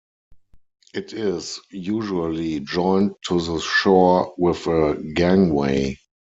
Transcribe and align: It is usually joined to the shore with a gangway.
It 0.95 1.13
is 1.13 1.59
usually 1.69 2.61
joined 2.61 3.11
to 3.27 3.39
the 3.39 3.59
shore 3.59 4.33
with 4.35 4.65
a 4.65 4.95
gangway. 5.13 5.99